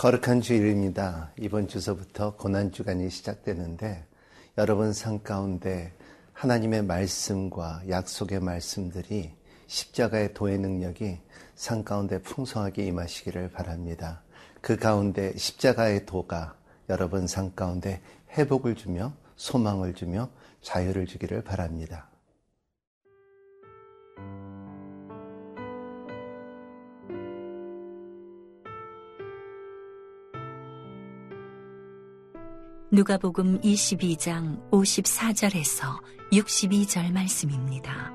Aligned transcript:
거룩한 0.00 0.40
주일입니다. 0.40 1.30
이번 1.38 1.68
주서부터 1.68 2.34
고난주간이 2.36 3.10
시작되는데 3.10 4.06
여러분 4.56 4.94
삶 4.94 5.22
가운데 5.22 5.92
하나님의 6.32 6.84
말씀과 6.84 7.82
약속의 7.86 8.40
말씀들이 8.40 9.34
십자가의 9.66 10.32
도의 10.32 10.56
능력이 10.56 11.18
삶 11.54 11.84
가운데 11.84 12.18
풍성하게 12.22 12.86
임하시기를 12.86 13.50
바랍니다. 13.50 14.22
그 14.62 14.78
가운데 14.78 15.36
십자가의 15.36 16.06
도가 16.06 16.56
여러분 16.88 17.26
삶 17.26 17.54
가운데 17.54 18.00
회복을 18.30 18.76
주며 18.76 19.12
소망을 19.36 19.92
주며 19.92 20.30
자유를 20.62 21.04
주기를 21.04 21.44
바랍니다. 21.44 22.09
누가복음 32.92 33.60
22장 33.60 34.68
54절에서 34.72 36.02
62절 36.32 37.12
말씀입니다. 37.12 38.12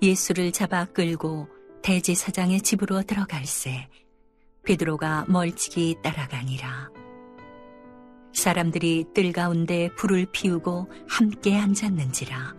예수를 0.00 0.52
잡아 0.52 0.84
끌고 0.84 1.48
대제사장의 1.82 2.60
집으로 2.60 3.02
들어갈새 3.02 3.88
베드로가 4.62 5.24
멀찍이 5.28 5.96
따라가니라. 6.04 6.90
사람들이 8.32 9.06
뜰 9.14 9.32
가운데 9.32 9.92
불을 9.96 10.26
피우고 10.30 10.88
함께 11.08 11.58
앉았는지라. 11.58 12.54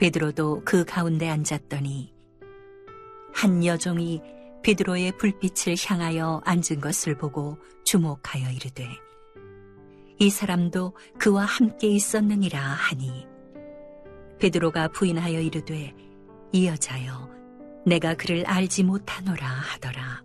베드로도 0.00 0.62
그 0.64 0.84
가운데 0.84 1.28
앉았더니 1.28 2.12
한 3.32 3.64
여종이 3.64 4.20
베드로의 4.62 5.16
불빛을 5.16 5.76
향하여 5.86 6.42
앉은 6.44 6.80
것을 6.80 7.16
보고 7.16 7.58
주목하여 7.84 8.50
이르되 8.50 8.86
이 10.18 10.28
사람도 10.28 10.94
그와 11.18 11.46
함께 11.46 11.88
있었느니라 11.88 12.60
하니. 12.60 13.26
베드로가 14.38 14.88
부인하여 14.88 15.40
이르되 15.40 15.94
이 16.52 16.66
여자여 16.66 17.30
내가 17.86 18.14
그를 18.14 18.44
알지 18.46 18.82
못하노라 18.82 19.46
하더라. 19.46 20.22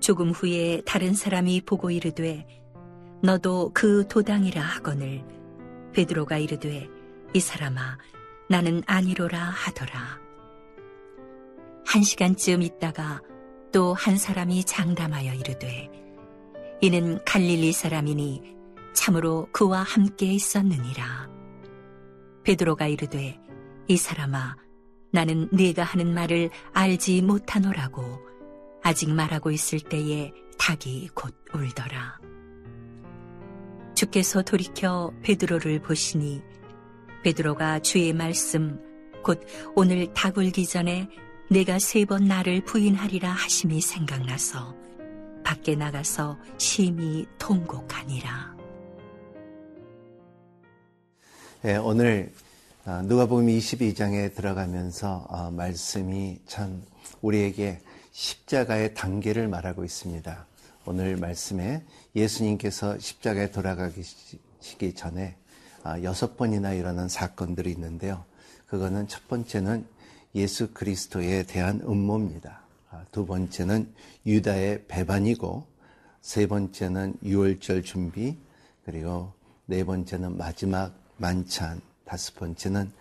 조금 0.00 0.32
후에 0.32 0.82
다른 0.84 1.14
사람이 1.14 1.62
보고 1.62 1.90
이르되 1.90 2.46
너도 3.22 3.70
그 3.72 4.06
도당이라 4.06 4.60
하거늘. 4.60 5.24
베드로가 5.94 6.36
이르되 6.36 6.90
이 7.32 7.40
사람아 7.40 7.96
나는 8.50 8.82
아니로라 8.86 9.38
하더라 9.38 10.25
한 11.86 12.02
시간쯤 12.02 12.62
있다가 12.62 13.22
또 13.72 13.94
한 13.94 14.16
사람이 14.16 14.64
장담하여 14.64 15.34
이르되 15.34 15.90
이는 16.80 17.18
갈릴리 17.24 17.72
사람이니 17.72 18.56
참으로 18.94 19.48
그와 19.52 19.82
함께 19.82 20.26
있었느니라. 20.32 21.28
베드로가 22.44 22.86
이르되 22.86 23.38
이 23.88 23.96
사람아 23.96 24.56
나는 25.12 25.48
네가 25.52 25.82
하는 25.82 26.12
말을 26.12 26.50
알지 26.72 27.22
못하노라고 27.22 28.02
아직 28.82 29.10
말하고 29.10 29.50
있을 29.50 29.80
때에 29.80 30.32
닭이 30.58 31.10
곧 31.14 31.34
울더라. 31.54 32.18
주께서 33.94 34.42
돌이켜 34.42 35.12
베드로를 35.22 35.80
보시니 35.80 36.42
베드로가 37.22 37.80
주의 37.80 38.12
말씀 38.12 38.80
곧 39.22 39.40
오늘 39.74 40.12
닭 40.14 40.38
울기 40.38 40.66
전에 40.66 41.08
내가 41.48 41.78
세 41.78 42.04
번 42.04 42.26
나를 42.26 42.60
부인하리라 42.64 43.30
하심이 43.30 43.80
생각나서 43.80 44.74
밖에 45.44 45.76
나가서 45.76 46.36
심히 46.58 47.24
통곡하니라. 47.38 48.56
네, 51.62 51.76
오늘 51.76 52.32
아, 52.84 53.02
누가복음 53.02 53.46
22장에 53.46 54.34
들어가면서 54.34 55.26
아, 55.30 55.50
말씀이 55.50 56.40
참 56.46 56.82
우리에게 57.22 57.80
십자가의 58.10 58.94
단계를 58.94 59.46
말하고 59.46 59.84
있습니다. 59.84 60.46
오늘 60.84 61.16
말씀에 61.16 61.82
예수님께서 62.16 62.98
십자가에 62.98 63.52
돌아가시기 63.52 64.94
전에 64.96 65.36
아, 65.84 66.02
여섯 66.02 66.36
번이나 66.36 66.72
일어난 66.72 67.08
사건들이 67.08 67.70
있는데요. 67.70 68.24
그거는 68.66 69.06
첫 69.06 69.28
번째는 69.28 69.86
예수 70.36 70.68
그리스도에 70.74 71.44
대한 71.44 71.80
음모입니다. 71.80 72.60
아, 72.90 73.04
두 73.10 73.24
번째는 73.24 73.90
유다의 74.26 74.84
배반이고 74.86 75.66
세 76.20 76.46
번째는 76.46 77.14
유월절 77.24 77.82
준비 77.82 78.36
그리고 78.84 79.32
네 79.64 79.82
번째는 79.82 80.36
마지막 80.36 80.92
만찬 81.16 81.80
다섯 82.04 82.34
번째는 82.34 82.92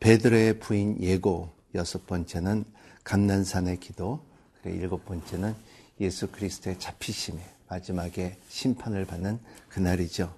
베드로의 0.00 0.58
부인 0.60 1.00
예고 1.00 1.48
여섯 1.74 2.06
번째는 2.06 2.64
감난산의 3.04 3.80
기도 3.80 4.20
그리고 4.60 4.78
일곱 4.78 5.06
번째는 5.06 5.54
예수 5.98 6.30
그리스도의 6.30 6.78
잡히심에 6.78 7.40
마지막에 7.68 8.36
심판을 8.50 9.06
받는 9.06 9.38
그날이죠. 9.70 10.30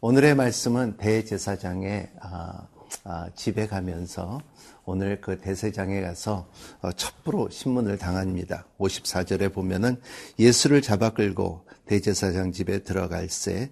오늘의 0.00 0.34
말씀은 0.34 0.96
대제사장의 0.96 2.10
아, 2.20 2.66
아, 3.04 3.28
집에 3.34 3.66
가면서 3.66 4.40
오늘 4.90 5.20
그 5.20 5.38
대세장에 5.38 6.00
가서 6.00 6.48
어, 6.82 6.90
첩부로 6.90 7.48
신문을 7.48 7.96
당합니다. 7.96 8.66
54절에 8.80 9.54
보면은 9.54 10.00
예수를 10.36 10.82
잡아 10.82 11.10
끌고 11.10 11.64
대제사장 11.86 12.50
집에 12.50 12.80
들어갈새 12.80 13.70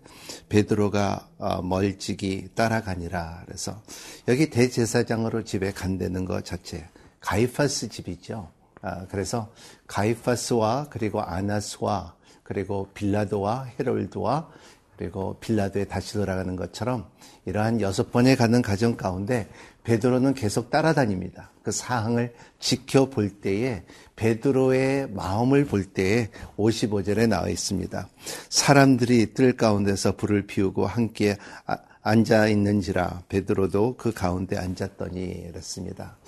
베드로가 0.49 1.29
어, 1.39 1.63
멀찍이 1.63 2.51
따라가니라. 2.55 3.43
그래서 3.47 3.83
여기 4.29 4.49
대제사장으로 4.49 5.43
집에 5.43 5.73
간다는 5.73 6.25
것 6.25 6.45
자체 6.45 6.87
가이파스 7.19 7.89
집이죠. 7.89 8.53
아, 8.83 9.07
그래서 9.09 9.53
가이파스와 9.89 10.87
그리고 10.89 11.21
아나스와 11.21 12.15
그리고 12.45 12.91
빌라도와 12.95 13.67
헤롤드와 13.81 14.49
그리고 14.97 15.37
빌라도에 15.41 15.85
다시 15.85 16.15
돌아가는 16.15 16.55
것처럼 16.57 17.07
이러한 17.45 17.81
여섯 17.81 18.11
번에 18.11 18.35
가는 18.35 18.61
가정 18.63 18.97
가운데 18.97 19.49
베드로는 19.89 20.35
계속 20.35 20.69
따라다닙니다. 20.69 21.51
그 21.63 21.73
사항을 21.73 22.35
지켜볼 22.59 23.41
때에 23.41 23.85
베드로의 24.17 25.09
마음을 25.13 25.65
볼 25.65 25.87
때에 25.87 26.29
55절에 26.59 27.27
나와 27.27 27.49
있습니다. 27.49 28.07
사람들이 28.51 29.33
뜰 29.33 29.57
가운데서 29.57 30.17
불을 30.17 30.47
피우고 30.47 30.85
함께 30.85 31.39
아, 31.65 31.79
앉아 32.03 32.49
있는지라 32.49 33.23
베드로도 33.31 33.97
그 33.97 34.13
가운데 34.13 34.59
앉았더니 34.59 35.47
그랬습니다. 35.53 36.19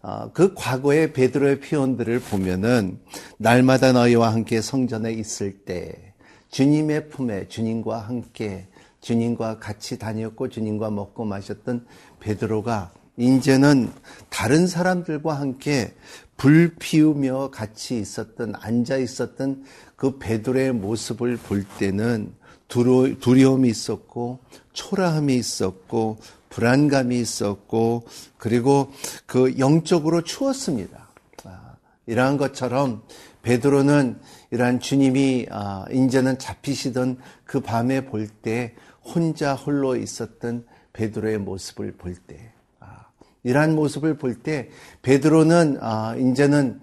어, 0.00 0.30
그 0.32 0.54
과거의 0.54 1.12
베드로의 1.12 1.60
표현들을 1.60 2.18
보면은 2.20 2.98
날마다 3.36 3.92
너희와 3.92 4.32
함께 4.32 4.62
성전에 4.62 5.12
있을 5.12 5.52
때 5.52 6.14
주님의 6.48 7.10
품에 7.10 7.48
주님과 7.48 7.98
함께 7.98 8.68
주님과 9.06 9.60
같이 9.60 10.00
다녔고 10.00 10.48
주님과 10.48 10.90
먹고 10.90 11.24
마셨던 11.24 11.86
베드로가 12.20 12.92
이제는 13.16 13.90
다른 14.28 14.66
사람들과 14.66 15.34
함께 15.34 15.94
불 16.36 16.74
피우며 16.78 17.50
같이 17.50 17.98
있었던 17.98 18.54
앉아 18.56 18.98
있었던 18.98 19.64
그 19.96 20.18
베드로의 20.18 20.72
모습을 20.72 21.38
볼 21.38 21.64
때는 21.78 22.34
두려움이 22.68 23.68
있었고 23.68 24.40
초라함이 24.72 25.34
있었고 25.36 26.18
불안감이 26.50 27.18
있었고 27.18 28.04
그리고 28.36 28.92
그 29.24 29.58
영적으로 29.58 30.22
추웠습니다. 30.22 31.08
아, 31.44 31.76
이러한 32.06 32.36
것처럼 32.36 33.02
베드로는 33.42 34.18
이러한 34.50 34.80
주님이 34.80 35.46
아, 35.50 35.86
이제는 35.90 36.38
잡히시던 36.38 37.18
그 37.44 37.60
밤에 37.60 38.04
볼 38.04 38.28
때 38.42 38.74
혼자 39.04 39.54
홀로 39.54 39.96
있었던 39.96 40.66
베드로의 40.96 41.38
모습을 41.38 41.92
볼 41.92 42.14
때, 42.14 42.52
아, 42.80 43.06
이러한 43.44 43.74
모습을 43.74 44.16
볼 44.16 44.42
때 44.42 44.70
베드로는 45.02 45.78
아, 45.80 46.16
이제는 46.16 46.80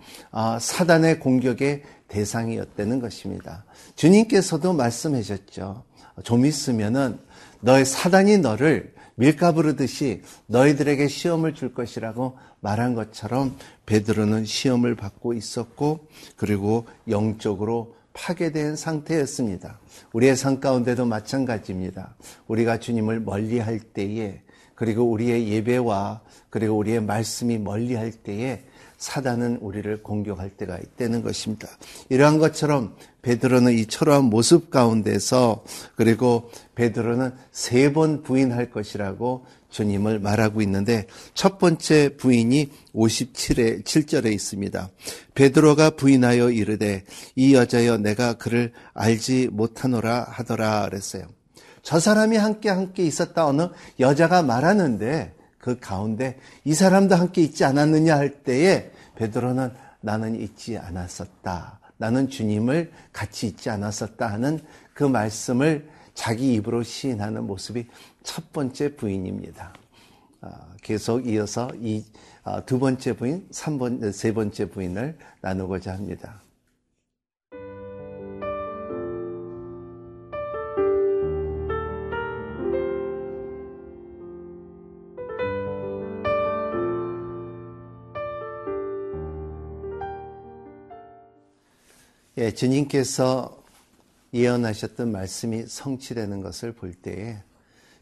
사단의 0.60 1.20
공격의 1.20 1.84
대상이었다는 2.08 3.00
것입니다. 3.00 3.66
주님께서도 3.96 4.74
말씀하셨죠. 4.74 5.84
좀 6.24 6.46
있으면은 6.46 7.18
너의 7.62 7.86
사단이 7.86 8.38
너를 8.38 8.94
밀가부르듯이 9.16 10.22
너희들에게 10.48 11.08
시험을 11.08 11.56
줄 11.56 11.74
것이라고 11.74 12.38
말한 12.62 12.94
것처럼 12.94 13.58
베드로는 13.86 14.46
시험을 14.46 14.96
받고 14.96 15.34
있었고 15.34 16.08
그리고 16.36 16.86
영적으로 17.08 17.96
파괴된 18.14 18.76
상태였습니다. 18.76 19.80
우리의 20.14 20.36
삶 20.36 20.60
가운데도 20.60 21.06
마찬가지입니다. 21.06 22.16
우리가 22.48 22.80
주님을 22.80 23.20
멀리 23.22 23.60
할 23.60 23.80
때에 23.80 24.42
그리고 24.76 25.04
우리의 25.10 25.50
예배와 25.50 26.22
그리고 26.50 26.78
우리의 26.78 27.02
말씀이 27.02 27.58
멀리 27.58 27.96
할 27.96 28.12
때에 28.12 28.64
사단은 28.98 29.58
우리를 29.58 30.02
공격할 30.02 30.52
때가 30.52 30.78
있다는 30.78 31.24
것입니다. 31.24 31.68
이러한 32.10 32.38
것처럼 32.40 32.96
베드로는 33.22 33.74
이 33.74 33.86
초라한 33.86 34.26
모습 34.26 34.70
가운데서 34.70 35.64
그리고 35.96 36.50
베드로는 36.76 37.34
세 37.52 37.92
번 37.92 38.24
부인할 38.24 38.70
것이라고 38.72 39.46
주님을 39.74 40.20
말하고 40.20 40.62
있는데 40.62 41.08
첫 41.34 41.58
번째 41.58 42.16
부인이 42.16 42.70
57에 42.94 43.84
7절에 43.84 44.32
있습니다. 44.32 44.90
베드로가 45.34 45.92
부인하여 45.92 46.52
이르되 46.52 47.04
이 47.36 47.56
여자여 47.56 47.98
내가 47.98 48.34
그를 48.34 48.72
알지 48.94 49.50
못하노라 49.52 50.28
하더라 50.30 50.88
그랬어요. 50.88 51.24
저 51.82 52.00
사람이 52.00 52.38
함께 52.38 52.70
함께 52.70 53.04
있었다 53.04 53.48
어느 53.48 53.70
여자가 54.00 54.44
말하는데 54.44 55.34
그 55.58 55.80
가운데 55.80 56.38
이 56.64 56.76
사람도 56.76 57.16
함께 57.16 57.42
있지 57.42 57.66
않았느냐 57.66 58.16
할 58.16 58.44
때에 58.44 58.92
베드로는 59.16 59.72
나는 60.02 60.40
있지 60.40 60.78
않았었다. 60.78 61.80
나는 61.98 62.30
주님을 62.30 62.92
같이 63.12 63.48
있지 63.48 63.70
않았었다 63.70 64.28
하는 64.28 64.60
그 64.94 65.04
말씀을 65.04 65.90
자기 66.14 66.54
입으로 66.56 66.84
시인하는 66.84 67.46
모습이 67.46 67.86
첫 68.24 68.52
번째 68.54 68.96
부인입니다. 68.96 69.74
아, 70.42 70.74
계속 70.82 71.28
이어서 71.28 71.72
이두 71.76 72.06
아, 72.44 72.62
번째 72.66 73.14
부인, 73.14 73.48
3번, 73.50 74.12
세 74.12 74.34
번째 74.34 74.70
부인을 74.70 75.18
나누고자 75.42 75.94
합니다. 75.94 76.42
예, 92.36 92.52
주님께서 92.52 93.63
예언하셨던 94.34 95.12
말씀이 95.12 95.66
성취되는 95.68 96.42
것을 96.42 96.74
볼 96.74 96.94
때에 96.94 97.38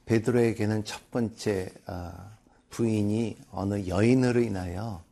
베드로에게는 0.06 0.86
첫 0.86 1.12
번째 1.12 1.70
아, 1.86 2.32
부인이 2.70 3.38
어느 3.52 3.88
여인으로 3.88 4.42
인하여 4.42 5.04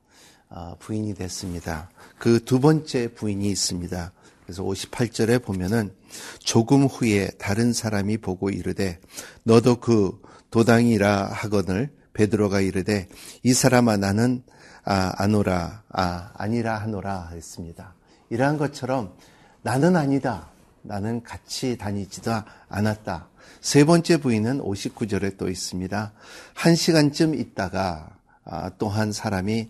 아, 0.50 0.75
부인이 0.80 1.13
됐습니다. 1.16 1.89
그 2.18 2.39
두 2.44 2.60
번째 2.60 3.13
부인이 3.13 3.48
있습니다. 3.50 4.12
그래서 4.44 4.63
58절에 4.63 5.44
보면은 5.44 5.94
조금 6.39 6.86
후에 6.86 7.30
다른 7.38 7.71
사람이 7.71 8.18
보고 8.18 8.50
이르되 8.50 9.00
너도 9.44 9.80
그 9.80 10.19
도당이라 10.50 11.25
하거늘 11.25 11.92
베드로가 12.13 12.62
이르되 12.62 13.07
이 13.44 13.54
사람아 13.54 13.98
나는 13.98 14.44
아, 14.86 15.13
아노라 15.18 15.83
아 15.89 16.31
아니라 16.36 16.77
하노라 16.77 17.30
했습니다. 17.33 17.94
이러한 18.30 18.57
것처럼 18.57 19.13
나는 19.62 19.95
아니다. 19.95 20.50
나는 20.81 21.24
같이 21.24 21.78
다니지도 21.78 22.31
않았다. 22.70 23.30
세 23.62 23.84
번째 23.84 24.18
부인은 24.18 24.60
59절에 24.62 25.38
또 25.38 25.50
있습니다. 25.50 26.14
한 26.54 26.76
시간쯤 26.76 27.36
있다가 27.36 28.16
아, 28.46 28.72
또한 28.78 29.12
사람이 29.12 29.70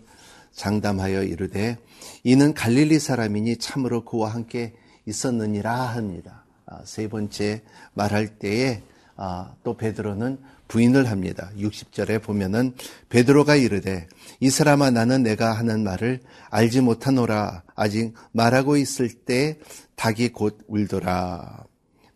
장담하여 0.52 1.24
이르되 1.24 1.78
이는 2.24 2.54
갈릴리 2.54 2.98
사람이니 2.98 3.56
참으로 3.56 4.04
그와 4.04 4.30
함께 4.30 4.74
있었느니라 5.06 5.74
합니다. 5.74 6.44
아, 6.66 6.80
세 6.84 7.08
번째 7.08 7.62
말할 7.94 8.38
때에 8.38 8.82
아, 9.22 9.52
또 9.62 9.76
베드로는 9.76 10.38
부인을 10.66 11.10
합니다. 11.10 11.50
60절에 11.58 12.22
보면은 12.22 12.72
베드로가 13.10 13.54
이르되 13.54 14.08
이 14.40 14.48
사람아 14.48 14.92
나는 14.92 15.22
내가 15.22 15.52
하는 15.52 15.84
말을 15.84 16.20
알지 16.48 16.80
못하노라 16.80 17.62
아직 17.74 18.14
말하고 18.32 18.78
있을 18.78 19.10
때 19.12 19.58
닭이 19.96 20.30
곧 20.30 20.58
울더라. 20.68 21.64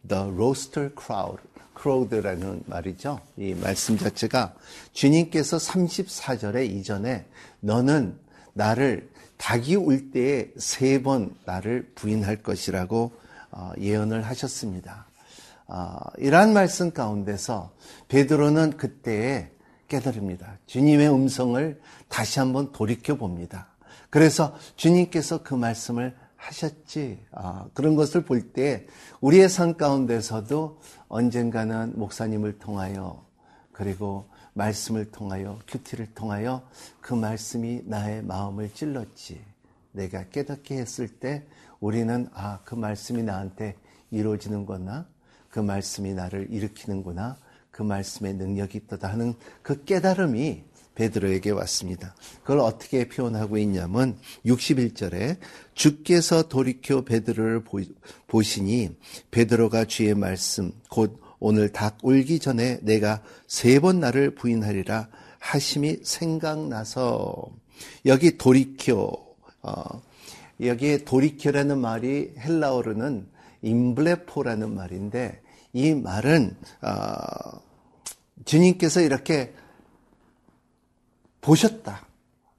The 0.08 0.24
rooster 0.24 0.90
crowd. 0.98 1.42
crowd라는 1.78 2.62
말이죠. 2.64 3.20
이 3.36 3.52
말씀 3.52 3.98
자체가 3.98 4.54
주님께서 4.94 5.58
34절에 5.58 6.66
이전에 6.70 7.26
너는 7.60 8.16
나를 8.54 9.10
닭이 9.36 9.76
울 9.76 10.10
때에 10.10 10.48
세 10.56 11.02
번 11.02 11.34
나를 11.44 11.90
부인할 11.94 12.36
것이라고 12.42 13.12
어, 13.50 13.72
예언을 13.78 14.22
하셨습니다. 14.22 15.06
아, 15.66 15.98
이러한 16.18 16.52
말씀 16.52 16.90
가운데서 16.92 17.72
베드로는 18.08 18.76
그때에 18.76 19.50
깨달습니다. 19.88 20.58
주님의 20.66 21.12
음성을 21.12 21.80
다시 22.08 22.38
한번 22.38 22.72
돌이켜 22.72 23.16
봅니다. 23.16 23.68
그래서 24.10 24.56
주님께서 24.76 25.42
그 25.42 25.54
말씀을 25.54 26.14
하셨지. 26.36 27.18
아, 27.32 27.66
그런 27.74 27.94
것을 27.94 28.24
볼 28.24 28.52
때 28.52 28.86
우리의 29.20 29.48
삶 29.48 29.76
가운데서도 29.76 30.78
언젠가는 31.08 31.94
목사님을 31.96 32.58
통하여 32.58 33.24
그리고 33.72 34.26
말씀을 34.52 35.10
통하여 35.10 35.58
큐티를 35.66 36.14
통하여 36.14 36.62
그 37.00 37.14
말씀이 37.14 37.82
나의 37.86 38.22
마음을 38.22 38.72
찔렀지. 38.72 39.42
내가 39.92 40.24
깨닫게 40.28 40.76
했을 40.76 41.08
때 41.08 41.44
우리는 41.80 42.28
아, 42.34 42.60
그 42.64 42.74
말씀이 42.74 43.22
나한테 43.22 43.76
이루어지는구나. 44.10 45.06
그 45.54 45.60
말씀이 45.60 46.14
나를 46.14 46.48
일으키는구나. 46.50 47.36
그 47.70 47.84
말씀의 47.84 48.34
능력이 48.34 48.76
있다 48.78 49.08
하는 49.08 49.34
그 49.62 49.84
깨달음이 49.84 50.64
베드로에게 50.96 51.52
왔습니다. 51.52 52.16
그걸 52.40 52.58
어떻게 52.58 53.06
표현하고 53.06 53.56
있냐면 53.58 54.18
61절에 54.44 55.36
주께서 55.74 56.48
돌이켜 56.48 57.04
베드로를 57.04 57.62
보시니 58.26 58.96
베드로가 59.30 59.84
주의 59.84 60.12
말씀 60.16 60.72
곧 60.90 61.20
오늘 61.38 61.70
닭 61.70 61.98
울기 62.02 62.40
전에 62.40 62.80
내가 62.82 63.22
세 63.46 63.78
번 63.78 64.00
나를 64.00 64.34
부인하리라 64.34 65.08
하심이 65.38 65.98
생각나서 66.02 67.46
여기 68.06 68.36
돌이켜 68.38 69.12
어, 69.62 70.02
여기에 70.60 71.04
돌이켜라는 71.04 71.78
말이 71.78 72.32
헬라어로는 72.38 73.28
임블레포라는 73.62 74.74
말인데 74.74 75.43
이 75.74 75.92
말은 75.92 76.56
어, 76.82 77.60
주님께서 78.44 79.00
이렇게 79.00 79.52
보셨다. 81.40 82.06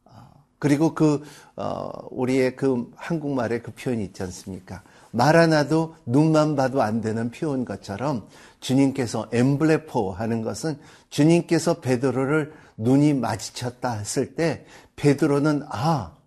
어, 0.04 0.12
그리고 0.60 0.94
그 0.94 1.24
어, 1.56 1.90
우리의 2.12 2.58
그 2.58 2.92
한국말의 2.98 3.64
그 3.64 3.72
표현이 3.72 4.04
있지 4.04 4.22
않습니까? 4.22 4.84
말 5.12 5.38
하나도 5.38 5.96
눈만 6.06 6.58
봐도 6.58 6.82
안 6.82 7.00
되는 7.00 7.32
표현 7.32 7.64
것처럼 7.64 8.28
주님께서 8.60 9.30
엠블레포 9.32 10.12
하는 10.12 10.42
것은 10.42 10.78
주님께서 11.10 11.80
베드로를 11.80 12.54
눈이 12.78 13.14
마주쳤다 13.14 13.94
했을 13.94 14.36
때 14.36 14.66
베드로는 14.98 15.64
아, 15.70 16.18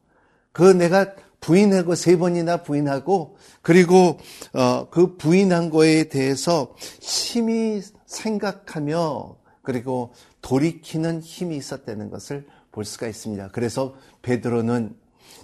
그 0.53 0.63
내가 0.63 1.15
부인하고 1.41 1.95
세 1.95 2.17
번이나 2.17 2.63
부인하고 2.63 3.37
그리고 3.63 4.19
어, 4.53 4.89
그 4.91 5.17
부인한 5.17 5.71
거에 5.71 6.05
대해서 6.05 6.75
심히 7.01 7.81
생각하며 8.07 9.37
그리고 9.63 10.13
돌이키는 10.43 11.21
힘이 11.21 11.57
있었다는 11.57 12.11
것을 12.11 12.47
볼 12.73 12.85
수가 12.85 13.07
있습니다. 13.09 13.49
그래서 13.49 13.95
베드로는 14.23 14.97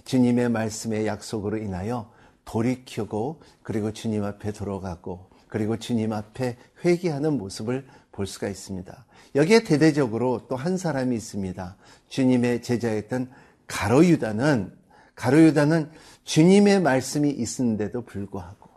주님의 0.05 0.49
말씀의 0.49 1.05
약속으로 1.07 1.57
인하여 1.57 2.11
돌이키고 2.45 3.41
그리고 3.63 3.91
주님 3.91 4.23
앞에 4.23 4.51
들어가고 4.51 5.29
그리고 5.47 5.77
주님 5.77 6.13
앞에 6.13 6.57
회개하는 6.83 7.37
모습을 7.37 7.87
볼 8.11 8.27
수가 8.27 8.47
있습니다. 8.47 9.05
여기에 9.35 9.63
대대적으로 9.63 10.47
또 10.47 10.55
한 10.55 10.77
사람이 10.77 11.15
있습니다. 11.15 11.75
주님의 12.09 12.61
제자였던 12.61 13.29
가로 13.67 14.05
유다는 14.05 14.71
가로 15.15 15.41
유다는 15.41 15.89
주님의 16.23 16.81
말씀이 16.81 17.29
있는데도 17.29 18.03
불구하고 18.03 18.69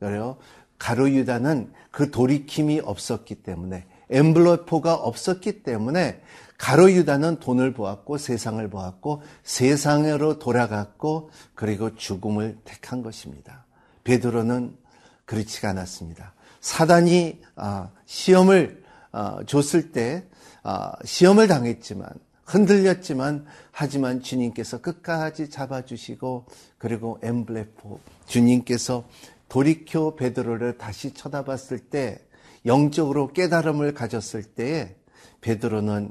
그래요. 0.00 0.36
가로 0.78 1.10
유다는 1.10 1.72
그 1.90 2.10
돌이킴이 2.10 2.80
없었기 2.80 3.36
때문에 3.36 3.86
엠블로포가 4.10 4.94
없었기 4.94 5.62
때문에 5.62 6.20
가로 6.58 6.90
유다는 6.90 7.40
돈을 7.40 7.72
보았고 7.72 8.18
세상을 8.18 8.68
보았고 8.68 9.22
세상으로 9.42 10.38
돌아갔고 10.38 11.30
그리고 11.54 11.94
죽음을 11.96 12.58
택한 12.64 13.02
것입니다. 13.02 13.64
베드로는 14.04 14.76
그렇지가 15.24 15.70
않았습니다. 15.70 16.34
사단이 16.60 17.40
아, 17.56 17.90
시험을 18.06 18.82
아, 19.12 19.38
줬을 19.46 19.92
때 19.92 20.24
아, 20.62 20.92
시험을 21.04 21.48
당했지만 21.48 22.08
흔들렸지만 22.46 23.46
하지만 23.72 24.22
주님께서 24.22 24.80
끝까지 24.80 25.50
잡아주시고 25.50 26.46
그리고 26.78 27.18
엠블레포 27.22 28.00
주님께서 28.26 29.04
돌이켜 29.48 30.14
베드로를 30.14 30.78
다시 30.78 31.12
쳐다봤을 31.12 31.78
때 31.78 32.18
영적으로 32.66 33.28
깨달음을 33.32 33.94
가졌을 33.94 34.42
때에 34.42 34.96
베드로는 35.40 36.10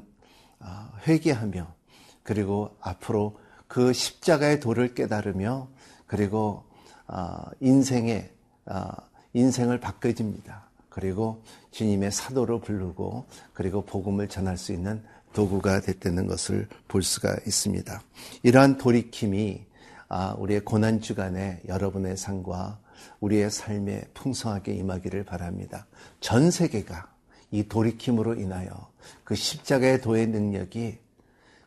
아, 0.60 0.92
회개하며 1.06 1.74
그리고 2.22 2.76
앞으로 2.80 3.38
그 3.66 3.92
십자가의 3.92 4.60
도를 4.60 4.94
깨달으며 4.94 5.68
그리고 6.06 6.64
아, 7.06 7.44
인생의 7.60 8.30
아, 8.66 8.96
인생을 9.32 9.80
바꿔집니다. 9.80 10.64
그리고 10.88 11.42
주님의 11.72 12.12
사도로 12.12 12.60
부르고 12.60 13.26
그리고 13.52 13.82
복음을 13.82 14.28
전할 14.28 14.56
수 14.56 14.72
있는 14.72 15.02
도구가 15.34 15.80
됐다는 15.80 16.26
것을 16.26 16.66
볼 16.88 17.02
수가 17.02 17.36
있습니다. 17.46 18.02
이러한 18.42 18.78
돌이킴이 18.78 19.66
아, 20.08 20.34
우리의 20.38 20.60
고난 20.60 21.00
주간에 21.00 21.60
여러분의 21.66 22.16
삶과 22.16 22.78
우리의 23.20 23.50
삶에 23.50 24.04
풍성하게 24.14 24.72
임하기를 24.74 25.24
바랍니다. 25.24 25.86
전 26.20 26.50
세계가 26.50 27.12
이 27.50 27.64
돌이킴으로 27.68 28.34
인하여 28.34 28.90
그 29.24 29.34
십자가의 29.34 30.00
도의 30.00 30.28
능력이 30.28 30.98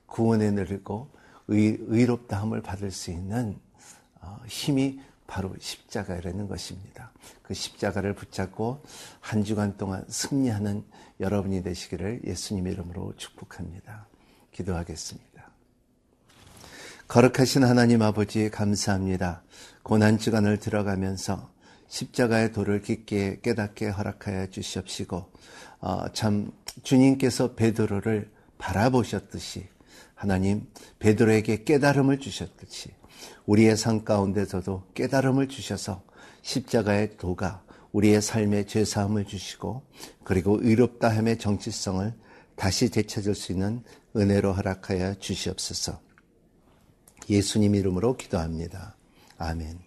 구원에 0.05 0.49
누리고 0.51 1.09
의, 1.49 1.77
의롭다함을 1.87 2.61
받을 2.61 2.91
수 2.91 3.11
있는 3.11 3.57
어, 4.21 4.39
힘이 4.47 4.99
바로 5.37 5.53
십자가라는 5.59 6.47
것입니다. 6.47 7.11
그 7.43 7.53
십자가를 7.53 8.15
붙잡고 8.15 8.81
한 9.19 9.43
주간 9.43 9.77
동안 9.77 10.03
승리하는 10.09 10.83
여러분이 11.19 11.61
되시기를 11.61 12.21
예수님의 12.25 12.73
이름으로 12.73 13.13
축복합니다. 13.17 14.07
기도하겠습니다. 14.51 15.51
거룩하신 17.07 17.63
하나님 17.65 18.01
아버지 18.01 18.49
감사합니다. 18.49 19.43
고난 19.83 20.17
주간을 20.17 20.57
들어가면서 20.57 21.51
십자가의 21.87 22.51
도를 22.51 22.81
깊게 22.81 23.41
깨닫게 23.43 23.89
허락하여 23.89 24.47
주시옵시고 24.47 25.31
어, 25.81 26.11
참 26.13 26.51
주님께서 26.81 27.53
베드로를 27.53 28.31
바라보셨듯이 28.57 29.67
하나님 30.15 30.67
베드로에게 30.99 31.63
깨달음을 31.63 32.19
주셨듯이 32.19 32.91
우리의 33.45 33.77
삶 33.77 34.03
가운데서도 34.03 34.83
깨달음을 34.93 35.47
주셔서 35.47 36.03
십자가의 36.41 37.17
도가 37.17 37.63
우리의 37.91 38.21
삶에 38.21 38.65
죄사함을 38.65 39.25
주시고 39.25 39.83
그리고 40.23 40.57
의롭다 40.61 41.09
함의 41.09 41.37
정치성을 41.37 42.13
다시 42.55 42.89
되찾을 42.89 43.35
수 43.35 43.51
있는 43.51 43.83
은혜로 44.15 44.53
허락하여 44.53 45.15
주시옵소서. 45.15 45.99
예수님 47.29 47.75
이름으로 47.75 48.17
기도합니다. 48.17 48.95
아멘. 49.37 49.86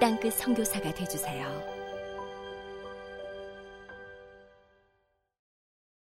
땅끝 0.00 0.34
성교사가 0.34 0.92
되주세요 0.92 1.73